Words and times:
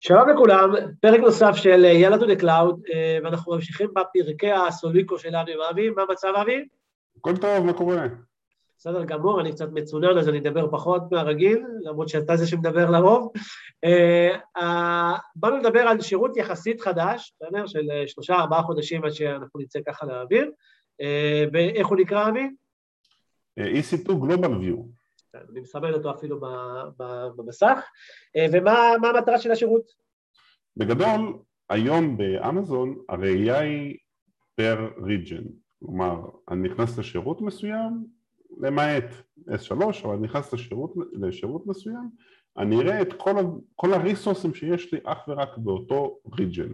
שלום 0.00 0.28
לכולם, 0.28 0.70
פרק 1.00 1.20
נוסף 1.20 1.52
של 1.54 1.84
יאללה 1.84 2.18
to 2.18 2.26
the 2.26 2.36
cloud, 2.36 2.80
ואנחנו 3.24 3.54
ממשיכים 3.54 3.90
בפרקי 3.94 4.52
הסוליקו 4.52 5.18
שלנו 5.18 5.50
עם 5.50 5.60
אבי, 5.70 5.90
מה 5.90 6.02
המצב 6.08 6.32
אבי? 6.42 6.68
הכל 7.16 7.36
טוב, 7.36 7.66
מה 7.66 7.72
קורה? 7.72 8.06
בסדר 8.78 9.04
גמור, 9.04 9.40
אני 9.40 9.52
קצת 9.52 9.68
מצונן 9.72 10.18
אז 10.18 10.28
אני 10.28 10.38
אדבר 10.38 10.70
פחות 10.70 11.02
מהרגיל, 11.12 11.62
למרות 11.82 12.08
שאתה 12.08 12.36
זה 12.36 12.46
שמדבר 12.46 12.90
לרוב. 12.90 13.32
אה, 13.84 15.12
באנו 15.36 15.56
לדבר 15.56 15.80
על 15.80 16.00
שירות 16.00 16.36
יחסית 16.36 16.80
חדש, 16.80 17.34
בסדר? 17.40 17.66
של 17.66 17.88
שלושה 18.06 18.34
ארבעה 18.34 18.62
חודשים 18.62 19.04
עד 19.04 19.10
שאנחנו 19.10 19.60
נצא 19.60 19.78
ככה 19.86 20.06
לאוויר, 20.06 20.50
אה, 21.00 21.44
ואיך 21.52 21.86
הוא 21.86 21.96
נקרא 21.96 22.28
אבי? 22.28 22.48
אה, 23.58 23.64
EC2 23.64 24.08
Global 24.08 24.50
View. 24.62 25.03
אני 25.50 25.60
מסמן 25.60 25.92
אותו 25.92 26.10
אפילו 26.10 26.40
במסך, 27.36 27.78
ומה 28.52 29.08
המטרה 29.08 29.38
של 29.38 29.50
השירות? 29.50 29.82
בגדול, 30.76 31.38
היום 31.70 32.16
באמזון 32.16 32.98
הראייה 33.08 33.58
היא 33.58 33.96
פר 34.54 34.90
ריג'ן, 35.02 35.44
כלומר, 35.84 36.20
אני 36.50 36.68
נכנס 36.68 36.98
לשירות 36.98 37.40
מסוים, 37.40 38.06
למעט 38.60 39.04
S3, 39.48 39.72
אבל 40.04 40.14
אני 40.14 40.22
נכנס 40.22 40.52
לשירות, 40.52 40.94
לשירות 41.12 41.66
מסוים, 41.66 42.10
אני 42.58 42.80
אראה 42.80 43.02
את 43.02 43.12
כל, 43.12 43.32
כל 43.76 43.92
הריסורסים 43.92 44.54
שיש 44.54 44.94
לי 44.94 45.00
אך 45.04 45.28
ורק 45.28 45.58
באותו 45.58 46.18
ריג'ן. 46.38 46.68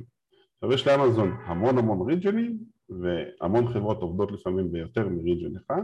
עכשיו 0.55 0.73
יש 0.73 0.87
לאמזון 0.87 1.37
המון 1.45 1.79
המון 1.79 2.11
ריג'נים, 2.11 2.59
והמון 2.89 3.69
חברות 3.69 4.03
עובדות 4.03 4.33
לפעמים 4.33 4.73
ביותר 4.73 5.09
מריג'ן 5.09 5.57
אחד. 5.57 5.83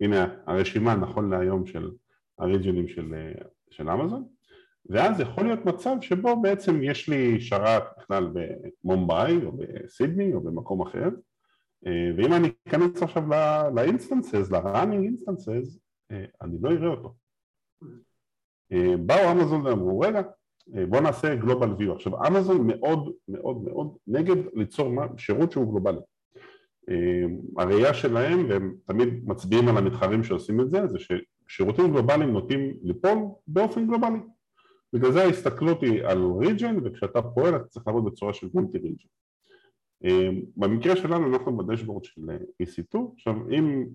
הנה 0.00 0.26
הרשימה 0.46 0.94
נכון 0.94 1.30
להיום 1.30 1.66
של 1.66 1.90
הריג'נים 2.42 2.88
של, 2.88 3.14
של 3.70 3.90
אמזון, 3.90 4.24
ואז 4.86 5.20
יכול 5.20 5.44
להיות 5.44 5.64
מצב 5.64 5.96
שבו 6.00 6.42
בעצם 6.42 6.82
יש 6.82 7.08
לי 7.08 7.40
שרת 7.40 7.82
בכלל 7.98 8.28
במומבאי 8.84 9.44
או 9.44 9.52
בסידני 9.52 10.34
או 10.34 10.40
במקום 10.40 10.82
אחר, 10.82 11.08
ואם 12.16 12.32
אני 12.32 12.48
אכנס 12.68 13.02
עכשיו 13.02 13.22
לאינסטנסס, 13.74 14.50
ל-running 14.50 15.08
instances, 15.08 15.78
אני 16.42 16.56
לא 16.60 16.70
אראה 16.70 16.88
אותו. 16.88 17.14
באו 19.06 19.32
אמזון 19.32 19.66
ואמרו, 19.66 20.00
רגע, 20.00 20.22
בואו 20.88 21.02
נעשה 21.02 21.34
גלובל 21.34 21.68
view. 21.78 21.92
עכשיו 21.92 22.26
אמזון 22.26 22.66
מאוד 22.66 23.12
מאוד 23.28 23.64
מאוד 23.64 23.96
נגד 24.06 24.36
ליצור 24.54 24.92
שירות 25.16 25.52
שהוא 25.52 25.70
גלובלי. 25.70 26.00
הראייה 27.58 27.94
שלהם, 27.94 28.46
והם 28.48 28.74
תמיד 28.86 29.08
מצביעים 29.28 29.68
על 29.68 29.76
המתחרים 29.76 30.24
שעושים 30.24 30.60
את 30.60 30.70
זה, 30.70 30.86
זה 30.86 30.98
ששירותים 31.48 31.92
גלובליים 31.92 32.32
נוטים 32.32 32.78
ליפול 32.82 33.18
באופן 33.46 33.86
גלובלי. 33.86 34.18
בגלל 34.92 35.12
זה 35.12 35.22
ההסתכלות 35.22 35.82
היא 35.82 36.04
על 36.04 36.18
region, 36.40 36.76
וכשאתה 36.84 37.22
פועל 37.22 37.56
אתה 37.56 37.64
צריך 37.64 37.86
לעבוד 37.86 38.04
בצורה 38.04 38.34
של 38.34 38.48
multi 38.54 38.78
region. 38.78 39.08
במקרה 40.56 40.96
שלנו 40.96 41.34
אנחנו 41.34 41.56
ב 41.56 41.61
dashboard 41.61 42.04
של 42.04 42.22
EC2, 42.62 42.98
עכשיו 43.14 43.34
אם 43.50 43.86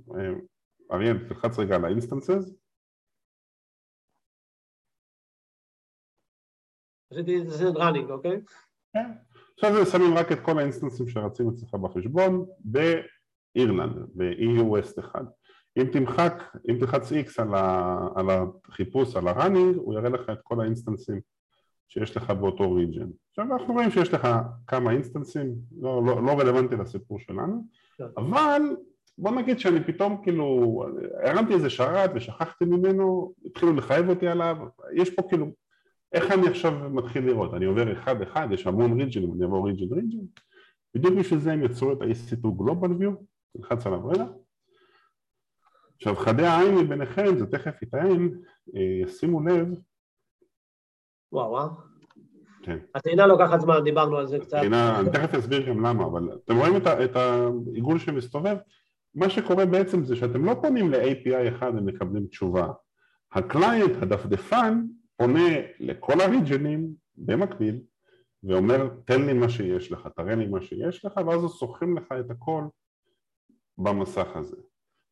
אריאל 0.91 1.27
תלחץ 1.27 1.59
רגע 1.59 1.75
על 1.75 1.85
ה 1.85 1.92
instances 1.92 2.53
זה 7.47 7.69
running, 7.69 8.11
אוקיי? 8.11 8.41
כן, 8.93 9.11
עכשיו 9.53 9.85
שמים 9.85 10.17
רק 10.17 10.31
את 10.31 10.37
כל 10.45 10.59
האינסטנסים 10.59 11.07
שרצים 11.07 11.49
אצלך 11.49 11.73
בחשבון 11.73 12.45
באירלנד, 12.59 13.95
ב-EU 14.15 14.61
West 14.61 14.99
1 14.99 15.21
אם 15.77 15.85
תמחק, 15.91 16.43
אם 16.69 16.77
תלחץ 16.79 17.11
X 17.11 17.41
על, 17.41 17.55
ה, 17.55 17.99
על 18.15 18.25
החיפוש, 18.29 19.15
על 19.15 19.27
ה-running, 19.27 19.77
הוא 19.77 19.93
יראה 19.93 20.09
לך 20.09 20.29
את 20.29 20.39
כל 20.43 20.61
האינסטנסים 20.61 21.19
שיש 21.87 22.17
לך 22.17 22.31
באותו 22.31 22.73
region. 22.73 23.09
עכשיו 23.29 23.53
אנחנו 23.53 23.73
רואים 23.73 23.91
שיש 23.91 24.13
לך 24.13 24.27
כמה 24.67 24.91
אינסטנסים, 24.91 25.55
לא, 25.81 26.05
לא, 26.05 26.23
לא 26.23 26.39
רלוונטי 26.39 26.75
לסיפור 26.75 27.19
שלנו, 27.19 27.63
כן. 27.97 28.03
אבל 28.17 28.61
בוא 29.17 29.31
נגיד 29.31 29.59
שאני 29.59 29.83
פתאום 29.83 30.21
כאילו, 30.23 30.83
הרמתי 31.23 31.53
איזה 31.53 31.69
שרת 31.69 32.11
ושכחתי 32.15 32.65
ממנו, 32.65 33.33
התחילו 33.45 33.73
לחייב 33.73 34.09
אותי 34.09 34.27
עליו, 34.27 34.57
יש 34.93 35.09
פה 35.09 35.21
כאילו, 35.29 35.47
איך 36.13 36.31
אני 36.31 36.47
עכשיו 36.47 36.71
מתחיל 36.89 37.25
לראות? 37.25 37.53
אני 37.53 37.65
עובר 37.65 37.93
אחד 37.93 38.21
אחד, 38.21 38.47
יש 38.51 38.67
המון 38.67 39.01
ריג'נים, 39.01 39.33
אני 39.33 39.43
אעבור 39.43 39.67
ריג'ן 39.67 39.93
ריג'ן, 39.93 40.25
בדיוק 40.93 41.13
בשביל 41.13 41.39
זה 41.39 41.53
הם 41.53 41.63
יצרו 41.63 41.91
את 41.91 42.01
ה-EC2 42.01 42.45
Global 42.45 43.01
View, 43.01 43.11
נלחץ 43.55 43.85
עליו 43.85 44.07
רגע. 44.07 44.25
עכשיו 45.97 46.15
חדי 46.15 46.45
העין 46.45 46.75
מביניכם, 46.75 47.37
זה 47.37 47.45
תכף 47.45 47.81
יטען, 47.81 48.29
אה, 48.75 49.07
שימו 49.07 49.41
לב 49.41 49.67
וואו, 51.31 51.51
וואו. 51.51 51.69
כן. 52.63 52.77
הטעינה 52.95 53.27
לוקחת 53.27 53.59
זמן, 53.59 53.83
דיברנו 53.83 54.17
על 54.17 54.27
זה 54.27 54.39
קצת. 54.39 54.57
הטעינה, 54.57 54.99
אני 54.99 55.09
תכף 55.09 55.33
אסביר 55.33 55.69
גם 55.69 55.85
למה, 55.85 56.05
אבל 56.05 56.29
אתם 56.45 56.57
רואים 56.57 56.77
את, 56.77 56.87
את 56.87 57.15
העיגול 57.15 57.99
שמסתובב? 57.99 58.57
מה 59.15 59.29
שקורה 59.29 59.65
בעצם 59.65 60.03
זה 60.03 60.15
שאתם 60.15 60.45
לא 60.45 60.55
פונים 60.61 60.91
ל-API 60.91 61.55
אחד 61.55 61.71
ומקבלים 61.75 62.27
תשובה. 62.27 62.67
ה 63.31 63.39
client, 63.39 63.91
הדפדפן, 64.01 64.85
פונה 65.17 65.49
לכל 65.79 66.21
הריג'נים 66.21 66.87
במקביל 67.15 67.79
ואומר 68.43 68.89
תן 69.05 69.21
לי 69.21 69.33
מה 69.33 69.49
שיש 69.49 69.91
לך, 69.91 70.07
תראה 70.15 70.35
לי 70.35 70.47
מה 70.47 70.61
שיש 70.61 71.05
לך 71.05 71.13
ואז 71.27 71.41
הוא 71.41 71.49
סוכם 71.49 71.97
לך 71.97 72.11
את 72.19 72.31
הכל 72.31 72.63
במסך 73.77 74.27
הזה. 74.35 74.57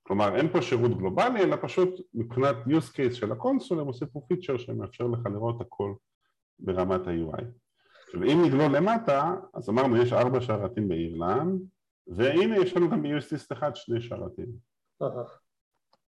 כלומר 0.07 0.35
אין 0.35 0.49
פה 0.51 0.61
שירות 0.61 0.97
גלובלי 0.97 1.43
אלא 1.43 1.55
פשוט 1.61 1.89
מבחינת 2.13 2.55
use 2.67 2.93
case 2.93 3.13
של 3.13 3.31
ה 3.31 3.37
console 3.37 3.79
הם 3.79 3.87
עושים 3.87 4.07
פה 4.07 4.21
פיצ'ר 4.27 4.57
שמאפשר 4.57 5.07
לך 5.07 5.19
לראות 5.25 5.61
הכל 5.61 5.93
ברמת 6.59 7.07
ה-UI. 7.07 7.43
עכשיו 8.05 8.23
אם 8.23 8.43
נגלול 8.45 8.75
למטה 8.75 9.35
אז 9.53 9.69
אמרנו 9.69 9.97
יש 9.97 10.13
ארבע 10.13 10.41
שרתים 10.41 10.87
באירלנד 10.87 11.61
והנה 12.07 12.57
יש 12.57 12.77
לנו 12.77 12.89
גם 12.89 13.03
ב-UST 13.03 13.53
1 13.53 13.75
שני 13.75 14.01
שרתים. 14.01 14.49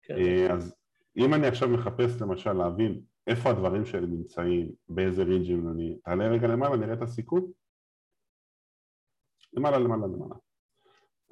כן. 0.02 0.16
אה, 0.18 0.54
אז 0.54 0.75
אם 1.18 1.34
אני 1.34 1.48
עכשיו 1.48 1.69
מחפש 1.69 2.22
למשל 2.22 2.54
להבין 2.54 3.02
איפה 3.28 3.50
הדברים 3.50 3.86
שלי 3.86 4.08
נמצאים, 4.08 4.72
באיזה 4.90 5.24
ריג'נים 5.24 5.70
אני, 5.69 5.98
תעלה 6.04 6.28
רגע 6.28 6.48
למעלה 6.48 6.78
נראה 6.78 6.94
את 6.94 7.02
הסיכום 7.02 7.52
למעלה 9.54 9.78
למעלה 9.78 10.08
למעלה 10.08 10.36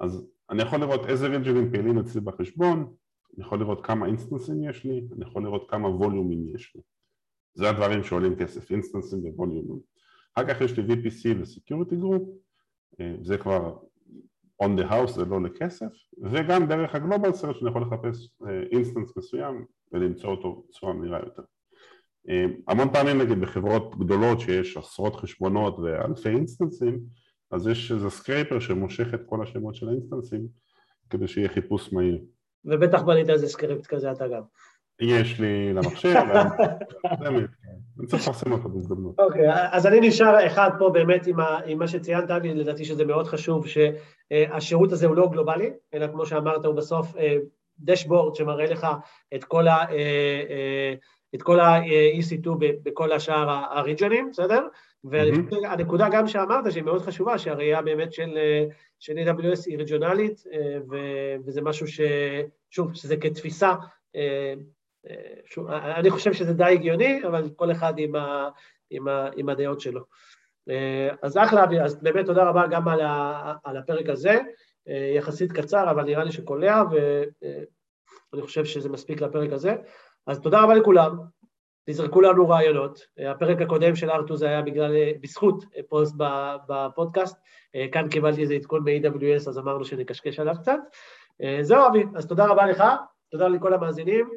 אז 0.00 0.26
אני 0.50 0.62
יכול 0.62 0.80
לראות 0.80 1.06
איזה 1.06 1.26
ריג'נים 1.26 1.70
פעילים 1.70 1.98
אצלי 1.98 2.20
בחשבון, 2.20 2.94
אני 3.36 3.46
יכול 3.46 3.60
לראות 3.60 3.86
כמה 3.86 4.06
אינסטנסים 4.06 4.64
יש 4.64 4.84
לי, 4.84 5.08
אני 5.12 5.24
יכול 5.24 5.42
לראות 5.42 5.70
כמה 5.70 5.88
ווליומים 5.88 6.54
יש 6.54 6.72
לי. 6.74 6.80
זה 7.54 7.70
הדברים 7.70 8.04
שעולים 8.04 8.36
כסף, 8.36 8.70
אינסטנסים 8.70 9.18
וווליומים. 9.24 9.78
אחר 10.34 10.48
כך 10.48 10.60
יש 10.60 10.78
לי 10.78 10.94
VPC 10.94 11.38
ו-Security 11.38 11.94
Group, 11.94 12.22
אה, 13.00 13.14
זה 13.22 13.38
כבר 13.38 13.76
on 14.62 14.80
the 14.80 14.90
house, 14.90 15.12
זה 15.12 15.24
לא 15.24 15.42
לכסף, 15.42 15.92
וגם 16.22 16.66
דרך 16.66 16.94
ה 16.94 16.99
Global 16.99 17.32
Search 17.32 17.56
שאני 17.56 17.70
יכול 17.70 17.82
לחפש 17.82 18.36
אינסטנס 18.72 19.08
אה, 19.08 19.14
מסוים 19.16 19.64
ולמצוא 19.92 20.30
אותו 20.30 20.64
בצורה 20.68 20.92
מהירה 20.92 21.18
יותר. 21.18 21.42
אה, 22.28 22.44
המון 22.68 22.92
פעמים 22.92 23.18
נגיד 23.18 23.40
בחברות 23.40 23.98
גדולות 23.98 24.40
שיש 24.40 24.76
עשרות 24.76 25.16
חשבונות 25.16 25.78
ואלפי 25.78 26.28
אינסטנסים 26.28 27.00
אז 27.50 27.66
יש 27.66 27.92
איזה 27.92 28.10
scraper 28.10 28.60
שמושך 28.60 29.14
את 29.14 29.20
כל 29.26 29.42
השמות 29.42 29.74
של 29.74 29.88
האינסטנסים 29.88 30.46
כדי 31.10 31.28
שיהיה 31.28 31.48
חיפוש 31.48 31.92
מהיר. 31.92 32.18
ובטח 32.64 33.02
בנית 33.02 33.30
איזה 33.30 33.48
סקריפט 33.48 33.86
כזה 33.86 34.12
אתה 34.12 34.28
גם. 34.28 34.42
יש 35.00 35.40
לי 35.40 35.72
במחשב, 35.72 36.08
אני 37.98 38.06
צריך 38.06 38.22
לפרסם 38.22 38.52
אותו 38.52 38.68
בהזדמנות. 38.68 39.18
אוקיי, 39.18 39.46
אז 39.72 39.86
אני 39.86 40.00
נשאר 40.00 40.46
אחד 40.46 40.70
פה 40.78 40.90
באמת 40.90 41.26
עם 41.66 41.78
מה 41.78 41.88
שציינת, 41.88 42.30
לדעתי 42.44 42.84
שזה 42.84 43.04
מאוד 43.04 43.26
חשוב, 43.26 43.66
שהשירות 43.66 44.92
הזה 44.92 45.06
הוא 45.06 45.16
לא 45.16 45.28
גלובלי, 45.28 45.70
אלא 45.94 46.06
כמו 46.06 46.26
שאמרת, 46.26 46.64
הוא 46.64 46.74
בסוף 46.74 47.14
דשבורד 47.80 48.34
שמראה 48.34 48.66
לך 48.66 48.86
את 49.34 49.44
כל 49.44 49.68
ה... 49.68 49.84
את 51.34 51.42
כל 51.42 51.60
ה-EC2 51.60 52.48
בכל 52.82 53.12
השאר 53.12 53.50
הריג'נים, 53.70 54.30
בסדר? 54.30 54.66
והנקודה 55.04 56.08
גם 56.12 56.26
שאמרת, 56.26 56.72
שהיא 56.72 56.82
מאוד 56.82 57.02
חשובה, 57.02 57.38
שהראייה 57.38 57.82
באמת 57.82 58.12
של, 58.12 58.38
של 58.98 59.12
AWS 59.12 59.62
היא 59.66 59.78
ריג'ונלית, 59.78 60.44
וזה 61.46 61.62
משהו 61.62 61.86
ש... 61.86 62.00
שוב, 62.70 62.94
שזה 62.94 63.16
כתפיסה, 63.16 63.74
שוב, 65.44 65.70
אני 65.70 66.10
חושב 66.10 66.32
שזה 66.32 66.52
די 66.52 66.64
הגיוני, 66.64 67.20
אבל 67.26 67.48
כל 67.56 67.72
אחד 67.72 67.94
עם, 67.98 68.16
ה, 68.16 68.48
עם, 68.90 69.08
ה, 69.08 69.28
עם 69.36 69.48
הדעות 69.48 69.80
שלו. 69.80 70.04
אז 71.22 71.36
אחלה, 71.36 71.64
אז 71.84 72.02
באמת 72.02 72.26
תודה 72.26 72.48
רבה 72.48 72.66
גם 72.66 72.88
על, 72.88 73.00
ה, 73.00 73.52
על 73.64 73.76
הפרק 73.76 74.08
הזה, 74.08 74.38
יחסית 75.16 75.52
קצר, 75.52 75.90
אבל 75.90 76.04
נראה 76.04 76.24
לי 76.24 76.32
שקולע, 76.32 76.82
ואני 78.32 78.42
חושב 78.42 78.64
שזה 78.64 78.88
מספיק 78.88 79.20
לפרק 79.20 79.52
הזה. 79.52 79.74
אז 80.26 80.40
תודה 80.40 80.62
רבה 80.62 80.74
לכולם, 80.74 81.16
תזרקו 81.90 82.20
לנו 82.20 82.48
רעיונות. 82.48 83.00
הפרק 83.30 83.62
הקודם 83.62 83.96
של 83.96 84.10
ארתו 84.10 84.36
זה 84.36 84.46
היה 84.46 84.62
בגלל, 84.62 84.92
בזכות 85.20 85.64
פוסט 85.88 86.14
בפודקאסט, 86.68 87.36
כאן 87.92 88.08
קיבלתי 88.08 88.42
איזה 88.42 88.54
עדכון 88.54 88.84
ב-AWS, 88.84 89.48
אז 89.48 89.58
אמרנו 89.58 89.84
שנקשקש 89.84 90.40
עליו 90.40 90.54
קצת. 90.58 90.78
זהו 91.60 91.86
אבי, 91.88 92.04
אז 92.14 92.26
תודה 92.26 92.46
רבה 92.46 92.66
לך, 92.66 92.84
תודה 93.30 93.48
לכל 93.48 93.74
המאזינים, 93.74 94.30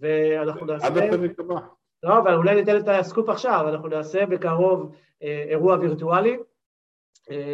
ואנחנו 0.00 0.66
נעשה... 0.66 0.86
עד 0.86 0.98
הפרק 0.98 1.40
הבא. 1.40 1.54
לא, 2.02 2.18
אבל 2.18 2.34
אולי 2.34 2.54
ניתן 2.54 2.76
את 2.76 2.88
הסקופ 2.88 3.28
עכשיו, 3.28 3.68
אנחנו 3.68 3.88
נעשה 3.88 4.26
בקרוב 4.26 4.94
אירוע 5.20 5.76
וירטואלי, 5.80 6.36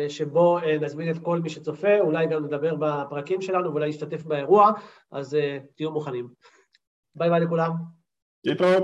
שבו 0.09 0.59
נזמין 0.81 1.11
את 1.11 1.19
כל 1.23 1.39
מי 1.39 1.51
שצופה, 1.51 2.01
אולי 2.01 2.27
גם 2.27 2.45
נדבר 2.45 2.75
בפרקים 2.75 3.41
שלנו 3.41 3.71
ואולי 3.71 3.89
נשתתף 3.89 4.25
באירוע, 4.25 4.71
אז 5.13 5.37
תהיו 5.77 5.91
מוכנים. 5.91 6.29
ביי 7.16 7.30
ביי 7.30 7.40
לכולם. 7.40 7.72
להתראות. 8.46 8.84